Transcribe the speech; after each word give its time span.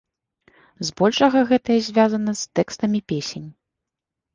Збольшага 0.89 1.39
гэтае 1.53 1.79
звязана 1.91 2.31
з 2.43 2.51
тэкстамі 2.61 2.99
песень. 3.15 3.51